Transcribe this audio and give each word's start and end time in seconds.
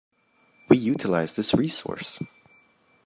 We 0.67 0.77
utilize 0.77 1.35
this 1.35 1.53
resource. 1.53 2.17